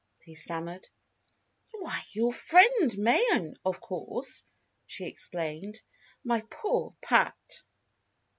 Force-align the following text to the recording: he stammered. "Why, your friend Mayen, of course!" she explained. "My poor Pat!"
he 0.23 0.33
stammered. 0.33 0.89
"Why, 1.73 2.01
your 2.13 2.33
friend 2.33 2.91
Mayen, 2.97 3.53
of 3.63 3.79
course!" 3.79 4.43
she 4.87 5.05
explained. 5.05 5.83
"My 6.23 6.41
poor 6.49 6.95
Pat!" 7.03 7.37